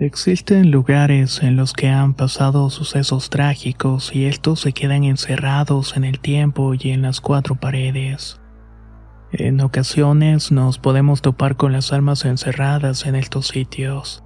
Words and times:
Existen 0.00 0.70
lugares 0.70 1.42
en 1.42 1.56
los 1.56 1.72
que 1.72 1.88
han 1.88 2.14
pasado 2.14 2.70
sucesos 2.70 3.30
trágicos 3.30 4.14
y 4.14 4.26
estos 4.26 4.60
se 4.60 4.72
quedan 4.72 5.02
encerrados 5.02 5.96
en 5.96 6.04
el 6.04 6.20
tiempo 6.20 6.72
y 6.78 6.90
en 6.90 7.02
las 7.02 7.20
cuatro 7.20 7.56
paredes. 7.56 8.40
En 9.32 9.60
ocasiones 9.60 10.52
nos 10.52 10.78
podemos 10.78 11.20
topar 11.20 11.56
con 11.56 11.72
las 11.72 11.92
almas 11.92 12.24
encerradas 12.24 13.06
en 13.06 13.16
estos 13.16 13.48
sitios, 13.48 14.22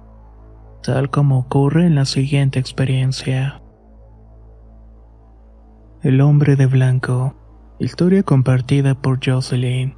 tal 0.83 1.09
como 1.09 1.39
ocurre 1.39 1.87
en 1.87 1.95
la 1.95 2.05
siguiente 2.05 2.59
experiencia. 2.59 3.59
El 6.03 6.21
hombre 6.21 6.55
de 6.55 6.67
blanco, 6.67 7.35
historia 7.79 8.21
compartida 8.21 8.93
por 8.93 9.19
Jocelyn, 9.25 9.95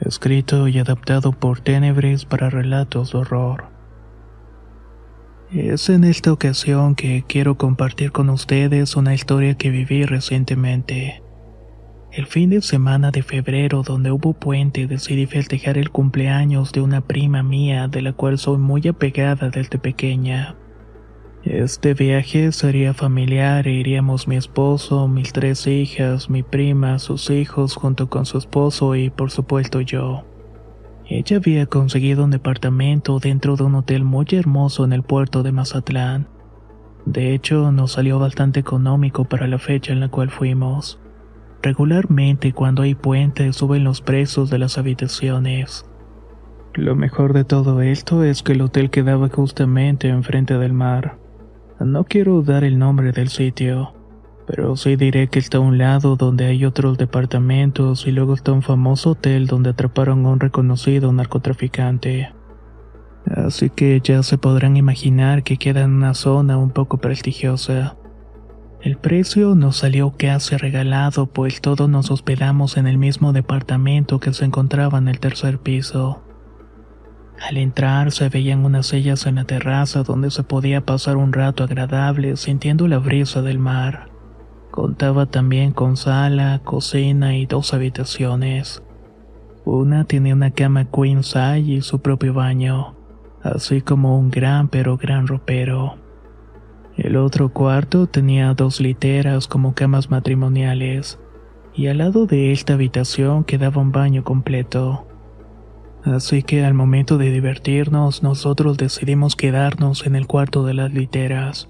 escrito 0.00 0.68
y 0.68 0.78
adaptado 0.78 1.32
por 1.32 1.60
Tenebres 1.60 2.26
para 2.26 2.50
relatos 2.50 3.12
de 3.12 3.18
horror. 3.20 3.77
Es 5.52 5.88
en 5.88 6.04
esta 6.04 6.30
ocasión 6.30 6.94
que 6.94 7.24
quiero 7.26 7.56
compartir 7.56 8.12
con 8.12 8.28
ustedes 8.28 8.96
una 8.96 9.14
historia 9.14 9.54
que 9.54 9.70
viví 9.70 10.04
recientemente. 10.04 11.22
El 12.12 12.26
fin 12.26 12.50
de 12.50 12.60
semana 12.60 13.10
de 13.10 13.22
febrero 13.22 13.82
donde 13.82 14.10
hubo 14.10 14.34
puente 14.34 14.86
decidí 14.86 15.24
festejar 15.24 15.78
el 15.78 15.88
cumpleaños 15.88 16.72
de 16.72 16.82
una 16.82 17.00
prima 17.00 17.42
mía 17.42 17.88
de 17.88 18.02
la 18.02 18.12
cual 18.12 18.36
soy 18.36 18.58
muy 18.58 18.86
apegada 18.88 19.48
desde 19.48 19.78
pequeña. 19.78 20.54
Este 21.44 21.94
viaje 21.94 22.52
sería 22.52 22.92
familiar 22.92 23.66
e 23.66 23.72
iríamos 23.72 24.28
mi 24.28 24.36
esposo, 24.36 25.08
mis 25.08 25.32
tres 25.32 25.66
hijas, 25.66 26.28
mi 26.28 26.42
prima, 26.42 26.98
sus 26.98 27.30
hijos 27.30 27.74
junto 27.74 28.10
con 28.10 28.26
su 28.26 28.36
esposo 28.36 28.96
y 28.96 29.08
por 29.08 29.30
supuesto 29.30 29.80
yo. 29.80 30.26
Ella 31.10 31.38
había 31.38 31.64
conseguido 31.64 32.22
un 32.22 32.30
departamento 32.30 33.18
dentro 33.18 33.56
de 33.56 33.64
un 33.64 33.76
hotel 33.76 34.04
muy 34.04 34.26
hermoso 34.32 34.84
en 34.84 34.92
el 34.92 35.02
puerto 35.02 35.42
de 35.42 35.52
Mazatlán. 35.52 36.28
De 37.06 37.32
hecho, 37.32 37.72
nos 37.72 37.92
salió 37.92 38.18
bastante 38.18 38.60
económico 38.60 39.24
para 39.24 39.46
la 39.46 39.58
fecha 39.58 39.94
en 39.94 40.00
la 40.00 40.10
cual 40.10 40.28
fuimos. 40.28 41.00
Regularmente 41.62 42.52
cuando 42.52 42.82
hay 42.82 42.94
puentes 42.94 43.56
suben 43.56 43.84
los 43.84 44.02
precios 44.02 44.50
de 44.50 44.58
las 44.58 44.76
habitaciones. 44.76 45.86
Lo 46.74 46.94
mejor 46.94 47.32
de 47.32 47.44
todo 47.44 47.80
esto 47.80 48.22
es 48.22 48.42
que 48.42 48.52
el 48.52 48.60
hotel 48.60 48.90
quedaba 48.90 49.30
justamente 49.30 50.08
enfrente 50.08 50.58
del 50.58 50.74
mar. 50.74 51.16
No 51.80 52.04
quiero 52.04 52.42
dar 52.42 52.64
el 52.64 52.78
nombre 52.78 53.12
del 53.12 53.30
sitio, 53.30 53.94
pero 54.48 54.76
sí 54.76 54.96
diré 54.96 55.28
que 55.28 55.38
está 55.38 55.58
a 55.58 55.60
un 55.60 55.76
lado 55.76 56.16
donde 56.16 56.46
hay 56.46 56.64
otros 56.64 56.96
departamentos 56.96 58.06
y 58.06 58.12
luego 58.12 58.32
está 58.32 58.50
un 58.52 58.62
famoso 58.62 59.10
hotel 59.10 59.46
donde 59.46 59.70
atraparon 59.70 60.24
a 60.24 60.30
un 60.30 60.40
reconocido 60.40 61.12
narcotraficante. 61.12 62.32
Así 63.26 63.68
que 63.68 64.00
ya 64.02 64.22
se 64.22 64.38
podrán 64.38 64.78
imaginar 64.78 65.42
que 65.42 65.58
queda 65.58 65.82
en 65.82 65.90
una 65.90 66.14
zona 66.14 66.56
un 66.56 66.70
poco 66.70 66.96
prestigiosa. 66.96 67.98
El 68.80 68.96
precio 68.96 69.54
nos 69.54 69.76
salió 69.76 70.14
casi 70.16 70.56
regalado, 70.56 71.26
pues 71.26 71.60
todos 71.60 71.90
nos 71.90 72.10
hospedamos 72.10 72.78
en 72.78 72.86
el 72.86 72.96
mismo 72.96 73.34
departamento 73.34 74.18
que 74.18 74.32
se 74.32 74.46
encontraba 74.46 74.96
en 74.96 75.08
el 75.08 75.20
tercer 75.20 75.58
piso. 75.58 76.22
Al 77.38 77.58
entrar 77.58 78.12
se 78.12 78.30
veían 78.30 78.64
unas 78.64 78.86
sillas 78.86 79.26
en 79.26 79.34
la 79.34 79.44
terraza 79.44 80.04
donde 80.04 80.30
se 80.30 80.42
podía 80.42 80.86
pasar 80.86 81.18
un 81.18 81.34
rato 81.34 81.64
agradable 81.64 82.38
sintiendo 82.38 82.88
la 82.88 82.98
brisa 82.98 83.42
del 83.42 83.58
mar. 83.58 84.17
Contaba 84.80 85.26
también 85.26 85.72
con 85.72 85.96
sala, 85.96 86.60
cocina 86.62 87.36
y 87.36 87.46
dos 87.46 87.74
habitaciones. 87.74 88.80
Una 89.64 90.04
tenía 90.04 90.34
una 90.34 90.52
cama 90.52 90.84
queen 90.84 91.24
size 91.24 91.58
y 91.58 91.80
su 91.80 91.98
propio 91.98 92.32
baño, 92.32 92.94
así 93.42 93.80
como 93.80 94.16
un 94.16 94.30
gran 94.30 94.68
pero 94.68 94.96
gran 94.96 95.26
ropero. 95.26 95.96
El 96.96 97.16
otro 97.16 97.48
cuarto 97.48 98.06
tenía 98.06 98.54
dos 98.54 98.80
literas 98.80 99.48
como 99.48 99.74
camas 99.74 100.10
matrimoniales, 100.10 101.18
y 101.74 101.88
al 101.88 101.98
lado 101.98 102.26
de 102.26 102.52
esta 102.52 102.74
habitación 102.74 103.42
quedaba 103.42 103.82
un 103.82 103.90
baño 103.90 104.22
completo. 104.22 105.08
Así 106.04 106.44
que 106.44 106.64
al 106.64 106.74
momento 106.74 107.18
de 107.18 107.32
divertirnos, 107.32 108.22
nosotros 108.22 108.76
decidimos 108.78 109.34
quedarnos 109.34 110.06
en 110.06 110.14
el 110.14 110.28
cuarto 110.28 110.64
de 110.64 110.74
las 110.74 110.92
literas. 110.94 111.68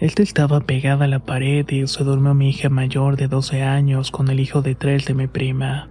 Esta 0.00 0.22
estaba 0.22 0.60
pegada 0.60 1.06
a 1.06 1.08
la 1.08 1.18
pared 1.18 1.68
y 1.70 1.84
se 1.88 2.04
durmió 2.04 2.32
mi 2.32 2.50
hija 2.50 2.68
mayor 2.68 3.16
de 3.16 3.26
12 3.26 3.64
años 3.64 4.12
con 4.12 4.28
el 4.28 4.38
hijo 4.38 4.62
de 4.62 4.76
tres 4.76 5.06
de 5.06 5.14
mi 5.14 5.26
prima. 5.26 5.88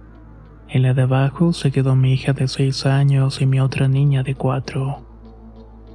En 0.70 0.80
la 0.80 0.94
de 0.94 1.02
abajo 1.02 1.52
se 1.52 1.70
quedó 1.70 1.94
mi 1.94 2.14
hija 2.14 2.32
de 2.32 2.48
6 2.48 2.86
años 2.86 3.42
y 3.42 3.46
mi 3.46 3.60
otra 3.60 3.86
niña 3.86 4.22
de 4.22 4.34
4. 4.34 5.04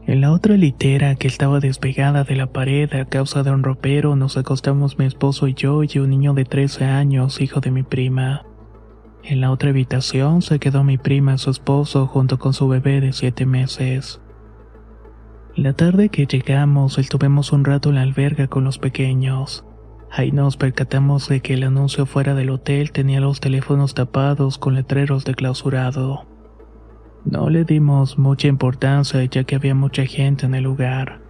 En 0.06 0.22
la 0.22 0.32
otra 0.32 0.56
litera 0.58 1.16
que 1.16 1.28
estaba 1.28 1.60
despegada 1.60 2.24
de 2.24 2.36
la 2.36 2.46
pared 2.46 2.94
a 2.94 3.06
causa 3.06 3.42
de 3.42 3.50
un 3.50 3.64
ropero 3.64 4.16
nos 4.16 4.38
acostamos 4.38 5.00
mi 5.00 5.06
esposo 5.06 5.48
y 5.48 5.56
yo 5.56 5.82
y 5.84 5.98
un 5.98 6.12
niño 6.12 6.36
de 6.36 6.46
13 6.46 6.86
años, 6.86 7.42
hijo 7.42 7.62
de 7.62 7.72
mi 7.72 7.82
prima. 7.82 8.46
En 9.24 9.42
la 9.42 9.50
otra 9.50 9.72
habitación 9.72 10.44
se 10.44 10.60
quedó 10.60 10.84
mi 10.84 11.00
prima 11.00 11.34
y 11.34 11.38
su 11.40 11.50
esposo 11.50 12.06
junto 12.06 12.38
con 12.38 12.54
su 12.54 12.68
bebé 12.68 13.02
de 13.02 13.12
7 13.12 13.48
meses. 13.48 14.22
La 15.56 15.74
tarde 15.74 16.10
que 16.10 16.26
llegamos 16.26 16.98
estuvimos 16.98 17.52
un 17.52 17.64
rato 17.64 17.90
en 17.90 17.96
la 17.96 18.02
alberga 18.02 18.48
con 18.48 18.64
los 18.64 18.80
pequeños. 18.80 19.64
Ahí 20.10 20.32
nos 20.32 20.58
percatamos 20.58 21.30
de 21.30 21.42
que 21.42 21.54
el 21.54 21.62
anuncio 21.62 22.08
fuera 22.08 22.34
del 22.34 22.50
hotel 22.50 22.92
tenía 22.92 23.20
los 23.20 23.40
teléfonos 23.40 23.94
tapados 23.94 24.58
con 24.58 24.74
letreros 24.74 25.26
de 25.26 25.36
clausurado. 25.36 26.26
No 27.24 27.52
le 27.52 27.66
dimos 27.66 28.18
mucha 28.18 28.48
importancia 28.48 29.24
ya 29.26 29.44
que 29.44 29.56
había 29.56 29.76
mucha 29.76 30.08
gente 30.08 30.48
en 30.48 30.56
el 30.56 30.64
lugar. 30.64 31.22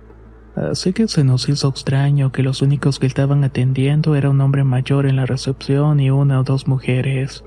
Así 0.56 0.94
que 0.94 1.10
se 1.10 1.26
nos 1.26 1.50
hizo 1.50 1.68
extraño 1.68 2.32
que 2.32 2.44
los 2.44 2.62
únicos 2.62 3.00
que 3.00 3.08
estaban 3.08 3.44
atendiendo 3.44 4.16
era 4.16 4.30
un 4.30 4.40
hombre 4.40 4.64
mayor 4.64 5.06
en 5.06 5.18
la 5.18 5.26
recepción 5.26 6.00
y 6.00 6.12
una 6.12 6.40
o 6.40 6.44
dos 6.46 6.66
mujeres, 6.66 7.44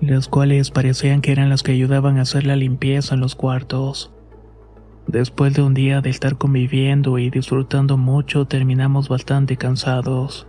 las 0.00 0.28
cuales 0.28 0.70
parecían 0.70 1.20
que 1.20 1.32
eran 1.32 1.50
las 1.50 1.62
que 1.62 1.72
ayudaban 1.72 2.16
a 2.16 2.22
hacer 2.22 2.46
la 2.46 2.56
limpieza 2.56 3.16
en 3.16 3.20
los 3.20 3.34
cuartos. 3.34 4.14
Después 5.10 5.54
de 5.54 5.62
un 5.62 5.74
día 5.74 6.00
de 6.00 6.08
estar 6.08 6.38
conviviendo 6.38 7.18
y 7.18 7.30
disfrutando 7.30 7.96
mucho, 7.96 8.44
terminamos 8.44 9.08
bastante 9.08 9.56
cansados. 9.56 10.46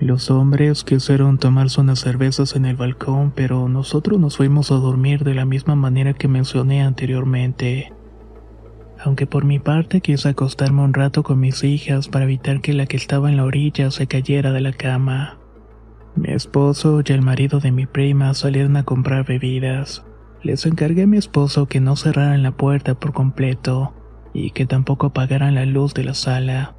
Los 0.00 0.28
hombres 0.28 0.82
quisieron 0.82 1.38
tomarse 1.38 1.80
unas 1.80 2.00
cervezas 2.00 2.56
en 2.56 2.64
el 2.64 2.74
balcón, 2.74 3.30
pero 3.30 3.68
nosotros 3.68 4.18
nos 4.18 4.38
fuimos 4.38 4.72
a 4.72 4.74
dormir 4.74 5.22
de 5.22 5.34
la 5.34 5.44
misma 5.44 5.76
manera 5.76 6.14
que 6.14 6.26
mencioné 6.26 6.82
anteriormente. 6.82 7.92
Aunque 9.00 9.28
por 9.28 9.44
mi 9.44 9.60
parte 9.60 10.00
quise 10.00 10.30
acostarme 10.30 10.82
un 10.82 10.92
rato 10.92 11.22
con 11.22 11.38
mis 11.38 11.62
hijas 11.62 12.08
para 12.08 12.24
evitar 12.24 12.60
que 12.60 12.72
la 12.72 12.86
que 12.86 12.96
estaba 12.96 13.30
en 13.30 13.36
la 13.36 13.44
orilla 13.44 13.92
se 13.92 14.08
cayera 14.08 14.50
de 14.50 14.62
la 14.62 14.72
cama. 14.72 15.38
Mi 16.16 16.32
esposo 16.32 17.02
y 17.06 17.12
el 17.12 17.22
marido 17.22 17.60
de 17.60 17.70
mi 17.70 17.86
prima 17.86 18.34
salieron 18.34 18.76
a 18.76 18.82
comprar 18.82 19.24
bebidas. 19.24 20.04
Les 20.44 20.66
encargué 20.66 21.04
a 21.04 21.06
mi 21.06 21.16
esposo 21.16 21.66
que 21.66 21.80
no 21.80 21.96
cerraran 21.96 22.42
la 22.42 22.52
puerta 22.52 22.94
por 22.94 23.14
completo 23.14 23.94
y 24.34 24.50
que 24.50 24.66
tampoco 24.66 25.06
apagaran 25.06 25.54
la 25.54 25.64
luz 25.64 25.94
de 25.94 26.04
la 26.04 26.12
sala, 26.12 26.76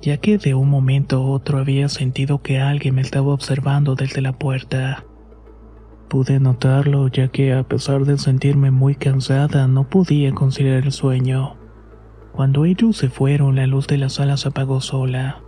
ya 0.00 0.16
que 0.16 0.38
de 0.38 0.54
un 0.54 0.70
momento 0.70 1.18
a 1.18 1.20
otro 1.20 1.58
había 1.58 1.90
sentido 1.90 2.40
que 2.40 2.58
alguien 2.58 2.94
me 2.94 3.02
estaba 3.02 3.34
observando 3.34 3.96
desde 3.96 4.22
la 4.22 4.32
puerta. 4.32 5.04
Pude 6.08 6.40
notarlo 6.40 7.06
ya 7.08 7.28
que 7.28 7.52
a 7.52 7.64
pesar 7.64 8.06
de 8.06 8.16
sentirme 8.16 8.70
muy 8.70 8.94
cansada 8.94 9.68
no 9.68 9.86
podía 9.86 10.32
conciliar 10.32 10.84
el 10.84 10.90
sueño. 10.90 11.58
Cuando 12.32 12.64
ellos 12.64 12.96
se 12.96 13.10
fueron 13.10 13.56
la 13.56 13.66
luz 13.66 13.88
de 13.88 13.98
la 13.98 14.08
sala 14.08 14.38
se 14.38 14.48
apagó 14.48 14.80
sola. 14.80 15.42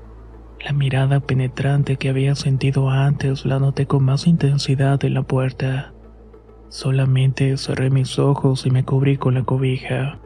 La 0.63 0.73
mirada 0.75 1.21
penetrante 1.21 1.97
que 1.97 2.11
había 2.11 2.35
sentido 2.35 2.91
antes 2.91 3.47
la 3.47 3.59
noté 3.59 3.87
con 3.87 4.05
más 4.05 4.27
intensidad 4.27 5.03
en 5.03 5.15
la 5.15 5.23
puerta. 5.23 5.95
Solamente 6.73 7.55
cerré 7.59 7.91
mis 7.91 8.19
ojos 8.19 8.65
y 8.65 8.71
me 8.71 8.83
cubrí 8.83 9.19
con 9.19 9.35
la 9.35 9.43
cobija. 9.43 10.19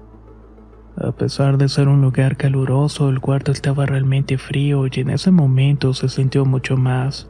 A 0.96 1.10
pesar 1.10 1.58
de 1.58 1.69
ser 1.69 1.88
un 1.88 2.00
lugar 2.00 2.37
caluroso, 2.37 3.08
el 3.08 3.20
cuarto 3.20 3.50
estaba 3.50 3.84
realmente 3.84 4.38
frío 4.38 4.87
y 4.87 5.00
en 5.00 5.10
ese 5.10 5.32
momento 5.32 5.93
se 5.93 6.08
sintió 6.08 6.44
mucho 6.44 6.76
más. 6.76 7.28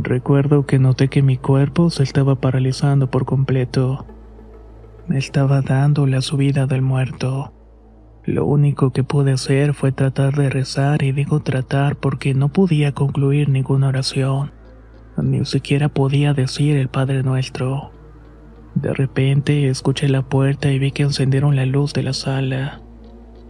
Recuerdo 0.00 0.66
que 0.66 0.80
noté 0.80 1.06
que 1.06 1.22
mi 1.22 1.36
cuerpo 1.36 1.88
se 1.90 2.02
estaba 2.02 2.34
paralizando 2.34 3.08
por 3.08 3.26
completo. 3.26 4.06
Me 5.06 5.18
estaba 5.18 5.62
dando 5.62 6.08
la 6.08 6.20
subida 6.20 6.66
del 6.66 6.82
muerto. 6.82 7.52
Lo 8.24 8.44
único 8.44 8.90
que 8.90 9.04
pude 9.04 9.34
hacer 9.34 9.72
fue 9.72 9.92
tratar 9.92 10.34
de 10.34 10.50
rezar 10.50 11.04
y 11.04 11.12
digo 11.12 11.38
tratar 11.44 11.94
porque 11.94 12.34
no 12.34 12.48
podía 12.48 12.90
concluir 12.90 13.48
ninguna 13.48 13.86
oración. 13.86 14.50
Ni 15.16 15.44
siquiera 15.44 15.88
podía 15.90 16.34
decir 16.34 16.76
el 16.76 16.88
Padre 16.88 17.22
Nuestro. 17.22 18.01
De 18.74 18.94
repente 18.94 19.68
escuché 19.68 20.08
la 20.08 20.22
puerta 20.22 20.70
y 20.70 20.78
vi 20.78 20.92
que 20.92 21.02
encendieron 21.02 21.56
la 21.56 21.66
luz 21.66 21.92
de 21.92 22.02
la 22.02 22.12
sala. 22.12 22.80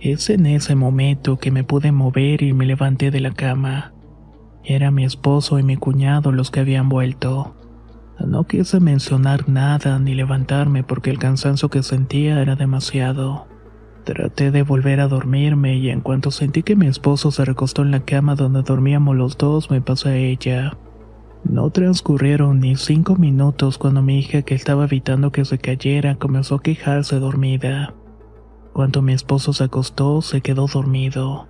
Es 0.01 0.31
en 0.31 0.47
ese 0.47 0.75
momento 0.75 1.39
que 1.39 1.51
me 1.51 1.63
pude 1.63 1.93
mover 1.93 2.43
y 2.43 2.53
me 2.53 2.67
levanté 2.67 3.11
de 3.11 3.21
la 3.21 3.31
cama. 3.33 3.93
Era 4.65 4.91
mi 4.91 5.05
esposo 5.05 5.59
y 5.59 5.63
mi 5.63 5.77
cuñado 5.77 6.33
los 6.33 6.51
que 6.51 6.61
habían 6.61 6.89
vuelto. 6.89 7.55
No 8.19 8.45
quise 8.45 8.81
mencionar 8.81 9.49
nada 9.49 9.99
ni 9.99 10.15
levantarme 10.15 10.83
porque 10.85 11.11
el 11.11 11.19
cansancio 11.19 11.69
que 11.71 11.83
sentía 11.83 12.41
era 12.41 12.57
demasiado. 12.57 13.47
Traté 14.05 14.51
de 14.51 14.63
volver 14.63 15.01
a 15.01 15.09
dormirme 15.09 15.77
y 15.77 15.91
en 15.91 16.01
cuanto 16.01 16.33
sentí 16.33 16.63
que 16.63 16.77
mi 16.77 16.87
esposo 16.87 17.31
se 17.31 17.45
recostó 17.45 17.83
en 17.83 17.93
la 17.93 18.01
cama 18.01 18.35
donde 18.35 18.63
dormíamos 18.63 19.17
los 19.17 19.39
dos, 19.39 19.71
me 19.71 19.81
pasé 19.81 20.09
a 20.09 20.17
ella. 20.17 20.77
No 21.45 21.71
transcurrieron 21.71 22.61
ni 22.61 22.77
cinco 22.77 23.17
minutos 23.17 23.79
cuando 23.79 24.03
mi 24.03 24.19
hija, 24.19 24.43
que 24.43 24.55
estaba 24.55 24.85
evitando 24.85 25.33
que 25.33 25.45
se 25.45 25.59
cayera, 25.59 26.17
comenzó 26.17 26.57
a 26.57 26.63
quejarse 26.63 27.19
dormida. 27.19 27.95
Cuando 28.73 29.03
mi 29.03 29.13
esposo 29.13 29.53
se 29.53 29.65
acostó, 29.65 30.23
se 30.23 30.41
quedó 30.41 30.67
dormido. 30.67 31.49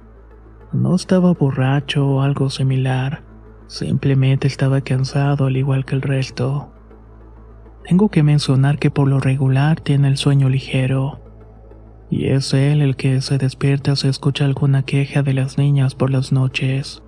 No 0.73 0.95
estaba 0.95 1.33
borracho 1.35 2.07
o 2.07 2.23
algo 2.23 2.51
similar, 2.51 3.23
simplemente 3.67 4.47
estaba 4.47 4.81
cansado 4.81 5.47
al 5.47 5.57
igual 5.57 5.85
que 5.85 5.95
el 5.95 6.03
resto. 6.03 6.73
Tengo 7.85 8.09
que 8.09 8.23
mencionar 8.23 8.79
que 8.79 8.91
por 8.91 9.09
lo 9.09 9.21
regular 9.21 9.81
tiene 9.81 10.09
el 10.09 10.17
sueño 10.17 10.49
ligero 10.49 11.23
y 12.13 12.27
es 12.27 12.53
él 12.53 12.83
el 12.83 12.95
que 12.95 13.23
se 13.23 13.39
despierta 13.39 13.97
si 13.97 14.07
escucha 14.07 14.45
alguna 14.45 14.83
queja 14.83 15.23
de 15.23 15.33
las 15.33 15.57
niñas 15.57 15.95
por 15.95 16.11
las 16.11 16.31
noches. 16.31 17.03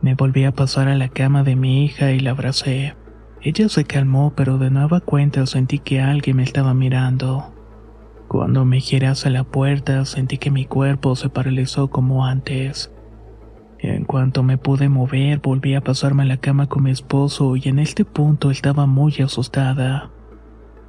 Me 0.00 0.14
volví 0.14 0.44
a 0.44 0.52
pasar 0.52 0.88
a 0.88 0.94
la 0.94 1.08
cama 1.08 1.42
de 1.42 1.56
mi 1.56 1.84
hija 1.84 2.12
y 2.12 2.20
la 2.20 2.30
abracé. 2.30 2.94
Ella 3.42 3.68
se 3.68 3.84
calmó, 3.84 4.32
pero 4.36 4.58
de 4.58 4.70
nueva 4.70 5.00
cuenta 5.00 5.44
sentí 5.46 5.78
que 5.80 6.00
alguien 6.00 6.36
me 6.36 6.44
estaba 6.44 6.72
mirando. 6.74 7.52
Cuando 8.28 8.64
me 8.64 8.80
giré 8.80 9.06
hacia 9.06 9.30
la 9.30 9.44
puerta, 9.44 10.04
sentí 10.04 10.38
que 10.38 10.50
mi 10.50 10.66
cuerpo 10.66 11.16
se 11.16 11.30
paralizó 11.30 11.88
como 11.88 12.26
antes. 12.26 12.92
En 13.80 14.04
cuanto 14.04 14.42
me 14.42 14.58
pude 14.58 14.88
mover, 14.88 15.38
volví 15.38 15.74
a 15.74 15.80
pasarme 15.80 16.24
a 16.24 16.26
la 16.26 16.36
cama 16.36 16.66
con 16.66 16.82
mi 16.82 16.90
esposo 16.90 17.56
y 17.56 17.62
en 17.68 17.78
este 17.78 18.04
punto 18.04 18.50
estaba 18.50 18.86
muy 18.86 19.14
asustada. 19.22 20.10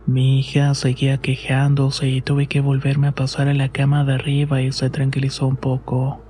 Mi 0.06 0.40
hija 0.40 0.74
seguía 0.74 1.20
quejándose 1.20 2.10
y 2.10 2.22
tuve 2.22 2.48
que 2.48 2.62
volverme 2.62 3.08
a 3.08 3.12
pasar 3.12 3.48
a 3.48 3.54
la 3.54 3.70
cama 3.70 4.04
de 4.06 4.16
arriba 4.16 4.62
y 4.62 4.72
se 4.72 4.90
tranquilizó 4.90 5.48
un 5.48 5.56
poco. 5.56 6.22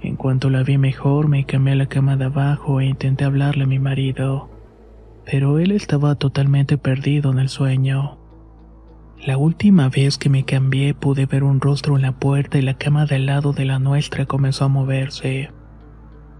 En 0.00 0.16
cuanto 0.16 0.48
la 0.50 0.62
vi 0.62 0.78
mejor, 0.78 1.28
me 1.28 1.44
cambié 1.44 1.72
a 1.72 1.76
la 1.76 1.86
cama 1.86 2.16
de 2.16 2.26
abajo 2.26 2.80
e 2.80 2.86
intenté 2.86 3.24
hablarle 3.24 3.64
a 3.64 3.66
mi 3.66 3.78
marido, 3.78 4.48
pero 5.24 5.58
él 5.58 5.72
estaba 5.72 6.14
totalmente 6.14 6.78
perdido 6.78 7.32
en 7.32 7.38
el 7.40 7.48
sueño. 7.48 8.18
La 9.26 9.36
última 9.36 9.88
vez 9.88 10.16
que 10.16 10.30
me 10.30 10.44
cambié 10.44 10.94
pude 10.94 11.26
ver 11.26 11.42
un 11.42 11.60
rostro 11.60 11.96
en 11.96 12.02
la 12.02 12.12
puerta 12.12 12.58
y 12.58 12.62
la 12.62 12.74
cama 12.74 13.04
del 13.04 13.26
lado 13.26 13.52
de 13.52 13.64
la 13.64 13.80
nuestra 13.80 14.26
comenzó 14.26 14.66
a 14.66 14.68
moverse. 14.68 15.50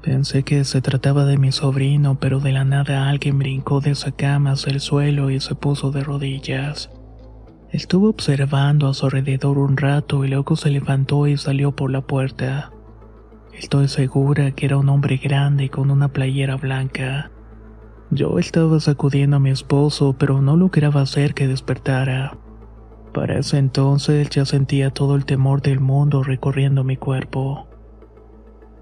Pensé 0.03 0.45
que 0.45 0.63
se 0.63 0.81
trataba 0.81 1.25
de 1.25 1.39
mi 1.39 1.51
sobrino, 1.51 2.21
pero 2.21 2.39
de 2.39 2.53
la 2.53 2.65
nada 2.65 3.09
alguien 3.09 3.41
brincó 3.41 3.81
de 3.81 3.91
esa 3.91 4.13
cama 4.13 4.53
hacia 4.53 4.73
el 4.73 4.81
suelo 4.81 5.31
y 5.31 5.41
se 5.41 5.57
puso 5.57 5.91
de 5.91 6.05
rodillas. 6.05 6.89
Estuvo 7.73 8.09
observando 8.09 8.89
a 8.89 8.95
su 8.95 9.07
alrededor 9.07 9.59
un 9.59 9.77
rato 9.77 10.25
y 10.25 10.29
luego 10.29 10.55
se 10.55 10.71
levantó 10.71 11.27
y 11.27 11.37
salió 11.37 11.73
por 11.73 11.91
la 11.91 12.03
puerta. 12.03 12.71
Estoy 13.59 13.89
segura 13.89 14.53
que 14.53 14.67
era 14.67 14.77
un 14.77 14.89
hombre 14.89 15.17
grande 15.17 15.69
con 15.69 15.91
una 15.91 16.09
playera 16.09 16.57
blanca. 16.57 17.33
Yo 18.11 18.39
estaba 18.39 18.79
sacudiendo 18.79 19.37
a 19.37 19.41
mi 19.41 19.51
esposo, 19.51 20.15
pero 20.17 20.41
no 20.41 20.57
lograba 20.57 21.01
hacer 21.01 21.35
que 21.35 21.49
despertara. 21.49 22.39
Para 23.13 23.39
ese 23.39 23.59
entonces 23.59 24.31
ya 24.31 24.45
sentía 24.45 24.91
todo 24.91 25.17
el 25.17 25.25
temor 25.25 25.61
del 25.61 25.81
mundo 25.81 26.23
recorriendo 26.23 26.85
mi 26.85 26.97
cuerpo. 26.97 27.67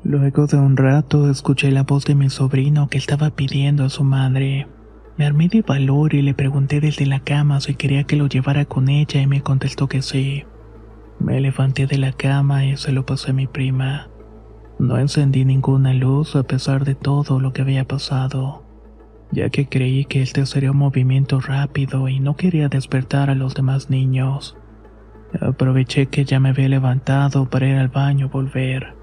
Luego 0.05 0.46
de 0.46 0.58
un 0.58 0.76
rato 0.76 1.31
escuché 1.31 1.70
la 1.70 1.82
voz 1.82 2.05
de 2.05 2.14
mi 2.14 2.28
sobrino 2.28 2.88
que 2.88 2.99
estaba 2.99 3.31
pidiendo 3.31 3.82
a 3.82 3.88
su 3.88 4.05
madre. 4.05 4.69
Me 5.17 5.25
armé 5.25 5.49
de 5.49 5.62
valor 5.62 6.14
y 6.14 6.20
le 6.20 6.34
pregunté 6.34 6.81
desde 6.81 7.06
la 7.06 7.20
cama 7.20 7.62
si 7.62 7.75
quería 7.76 8.05
que 8.05 8.17
lo 8.17 8.26
llevara 8.26 8.67
con 8.67 8.90
ella 8.90 9.23
y 9.23 9.26
me 9.26 9.40
contestó 9.40 9.88
que 9.88 10.02
sí. 10.02 10.44
Me 11.19 11.40
levanté 11.40 11.87
de 11.87 11.96
la 11.96 12.12
cama 12.12 12.67
y 12.67 12.76
se 12.76 12.93
lo 12.93 13.06
pasé 13.06 13.31
a 13.31 13.34
mi 13.34 13.46
prima. 13.46 14.11
No 14.78 14.99
encendí 14.99 15.44
ninguna 15.44 15.94
luz 15.94 16.37
a 16.37 16.43
pesar 16.43 16.84
de 16.84 16.94
todo 16.94 17.40
lo 17.40 17.52
que 17.52 17.62
había 17.62 17.87
pasado, 17.87 18.62
ya 19.32 19.49
que 19.49 19.69
creí 19.69 20.05
que 20.05 20.20
este 20.20 20.44
sería 20.44 20.73
un 20.73 20.76
movimiento 20.76 21.40
rápido 21.40 22.08
y 22.08 22.20
no 22.20 22.37
quería 22.37 22.69
despertar 22.69 23.31
a 23.31 23.34
los 23.34 23.55
demás 23.55 23.88
niños. 23.88 24.56
Aproveché 25.40 26.06
que 26.06 26.25
ya 26.25 26.40
me 26.40 26.50
había 26.50 26.69
levantado 26.69 27.49
para 27.49 27.69
ir 27.69 27.76
al 27.76 27.88
baño 27.88 28.28
volver. 28.28 28.94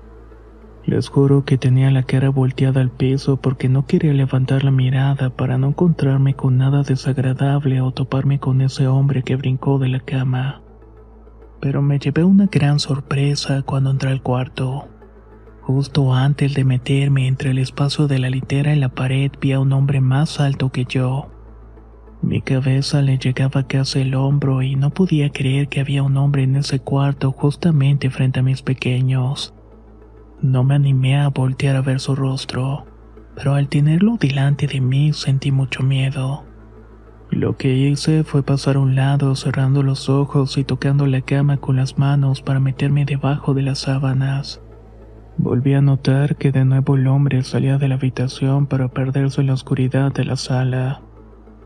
Les 0.85 1.07
juro 1.09 1.45
que 1.45 1.57
tenía 1.57 1.89
la 1.91 2.03
cara 2.03 2.29
volteada 2.29 2.81
al 2.81 2.91
piso 2.91 3.37
porque 3.37 3.69
no 3.69 3.85
quería 3.85 4.13
levantar 4.13 4.63
la 4.63 4.71
mirada 4.71 5.29
para 5.29 5.57
no 5.57 5.69
encontrarme 5.69 6.35
con 6.35 6.57
nada 6.57 6.83
desagradable 6.83 7.81
o 7.81 7.91
toparme 7.91 8.39
con 8.39 8.61
ese 8.61 8.87
hombre 8.87 9.23
que 9.23 9.37
brincó 9.37 9.79
de 9.79 9.87
la 9.87 10.01
cama. 10.01 10.61
Pero 11.61 11.81
me 11.81 11.99
llevé 11.99 12.25
una 12.25 12.47
gran 12.47 12.79
sorpresa 12.79 13.61
cuando 13.61 13.91
entré 13.91 14.11
al 14.11 14.21
cuarto. 14.21 14.89
Justo 15.65 16.13
antes 16.13 16.53
de 16.55 16.65
meterme 16.65 17.25
entre 17.25 17.51
el 17.51 17.57
espacio 17.57 18.07
de 18.07 18.19
la 18.19 18.29
litera 18.29 18.75
y 18.75 18.79
la 18.79 18.89
pared 18.89 19.31
vi 19.39 19.53
a 19.53 19.61
un 19.61 19.71
hombre 19.71 20.01
más 20.01 20.41
alto 20.41 20.73
que 20.73 20.83
yo. 20.83 21.29
Mi 22.21 22.41
cabeza 22.41 23.01
le 23.01 23.17
llegaba 23.17 23.65
casi 23.65 23.99
el 23.99 24.15
hombro 24.15 24.61
y 24.61 24.75
no 24.75 24.89
podía 24.89 25.29
creer 25.29 25.69
que 25.69 25.79
había 25.79 26.03
un 26.03 26.17
hombre 26.17 26.43
en 26.43 26.57
ese 26.57 26.79
cuarto 26.79 27.31
justamente 27.31 28.09
frente 28.09 28.41
a 28.41 28.43
mis 28.43 28.61
pequeños. 28.61 29.53
No 30.41 30.65
me 30.65 30.75
animé 30.75 31.17
a 31.17 31.29
voltear 31.29 31.77
a 31.77 31.81
ver 31.81 32.01
su 32.01 32.13
rostro, 32.13 32.85
pero 33.33 33.53
al 33.53 33.69
tenerlo 33.69 34.17
delante 34.19 34.67
de 34.67 34.81
mí 34.81 35.13
sentí 35.13 35.53
mucho 35.53 35.81
miedo. 35.81 36.43
Lo 37.29 37.55
que 37.55 37.73
hice 37.73 38.25
fue 38.25 38.43
pasar 38.43 38.75
a 38.75 38.79
un 38.79 38.95
lado 38.95 39.33
cerrando 39.37 39.81
los 39.81 40.09
ojos 40.09 40.57
y 40.57 40.65
tocando 40.65 41.07
la 41.07 41.21
cama 41.21 41.55
con 41.55 41.77
las 41.77 41.97
manos 41.97 42.41
para 42.41 42.59
meterme 42.59 43.05
debajo 43.05 43.53
de 43.53 43.61
las 43.61 43.79
sábanas. 43.79 44.61
Volví 45.37 45.73
a 45.73 45.81
notar 45.81 46.35
que 46.35 46.51
de 46.51 46.63
nuevo 46.63 46.95
el 46.95 47.07
hombre 47.07 47.43
salía 47.43 47.77
de 47.77 47.87
la 47.87 47.95
habitación 47.95 48.67
para 48.67 48.89
perderse 48.89 49.41
en 49.41 49.47
la 49.47 49.53
oscuridad 49.53 50.13
de 50.13 50.25
la 50.25 50.35
sala. 50.35 51.01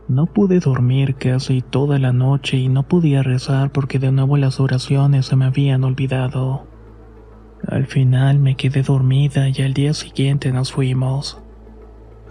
No 0.08 0.24
pude 0.24 0.58
dormir 0.58 1.16
casi 1.16 1.60
toda 1.60 1.98
la 1.98 2.14
noche 2.14 2.56
y 2.56 2.68
no 2.68 2.88
podía 2.88 3.22
rezar 3.22 3.70
porque 3.70 3.98
de 3.98 4.10
nuevo 4.10 4.38
las 4.38 4.58
oraciones 4.58 5.26
se 5.26 5.36
me 5.36 5.44
habían 5.44 5.84
olvidado. 5.84 6.66
Al 7.66 7.86
final 7.86 8.38
me 8.38 8.56
quedé 8.56 8.82
dormida 8.82 9.48
y 9.50 9.62
al 9.62 9.74
día 9.74 9.92
siguiente 9.92 10.50
nos 10.50 10.72
fuimos. 10.72 11.42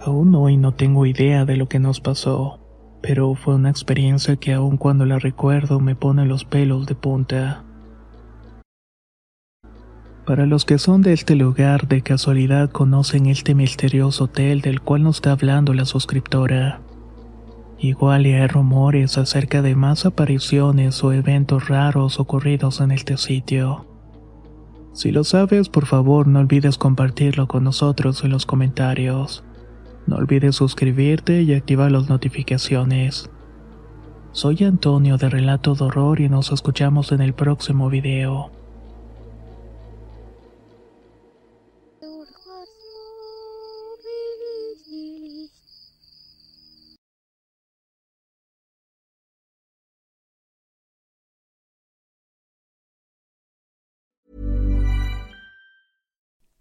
Aún 0.00 0.34
hoy 0.34 0.56
no 0.56 0.72
tengo 0.72 1.06
idea 1.06 1.44
de 1.44 1.56
lo 1.56 1.68
que 1.68 1.78
nos 1.78 2.00
pasó, 2.00 2.58
pero 3.00 3.34
fue 3.36 3.54
una 3.54 3.70
experiencia 3.70 4.36
que 4.36 4.54
aun 4.54 4.76
cuando 4.76 5.06
la 5.06 5.18
recuerdo 5.18 5.78
me 5.78 5.94
pone 5.94 6.24
los 6.24 6.44
pelos 6.44 6.86
de 6.86 6.96
punta. 6.96 7.64
Para 10.28 10.44
los 10.44 10.66
que 10.66 10.76
son 10.76 11.00
de 11.00 11.14
este 11.14 11.36
lugar, 11.36 11.88
de 11.88 12.02
casualidad 12.02 12.70
conocen 12.70 13.24
este 13.24 13.54
misterioso 13.54 14.24
hotel 14.24 14.60
del 14.60 14.82
cual 14.82 15.04
nos 15.04 15.16
está 15.16 15.32
hablando 15.32 15.72
la 15.72 15.86
suscriptora. 15.86 16.82
Igual 17.78 18.26
hay 18.26 18.46
rumores 18.46 19.16
acerca 19.16 19.62
de 19.62 19.74
más 19.74 20.04
apariciones 20.04 21.02
o 21.02 21.14
eventos 21.14 21.68
raros 21.68 22.20
ocurridos 22.20 22.82
en 22.82 22.90
este 22.90 23.16
sitio. 23.16 23.86
Si 24.92 25.12
lo 25.12 25.24
sabes, 25.24 25.70
por 25.70 25.86
favor 25.86 26.26
no 26.26 26.40
olvides 26.40 26.76
compartirlo 26.76 27.48
con 27.48 27.64
nosotros 27.64 28.22
en 28.22 28.30
los 28.30 28.44
comentarios. 28.44 29.44
No 30.06 30.16
olvides 30.16 30.56
suscribirte 30.56 31.40
y 31.40 31.54
activar 31.54 31.90
las 31.90 32.10
notificaciones. 32.10 33.30
Soy 34.32 34.62
Antonio 34.64 35.16
de 35.16 35.30
Relato 35.30 35.74
de 35.74 35.84
Horror 35.84 36.20
y 36.20 36.28
nos 36.28 36.52
escuchamos 36.52 37.12
en 37.12 37.22
el 37.22 37.32
próximo 37.32 37.88
video. 37.88 38.57